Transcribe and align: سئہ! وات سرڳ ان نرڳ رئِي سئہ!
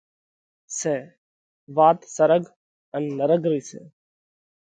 سئہ! 0.77 0.97
وات 1.75 1.99
سرڳ 2.15 2.43
ان 2.95 3.03
نرڳ 3.17 3.41
رئِي 3.51 3.61
سئہ! 3.67 3.83